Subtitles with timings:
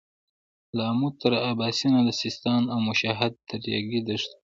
[0.75, 4.35] له امو تر اباسينه د سيستان او مشهد تر رېګي دښتو.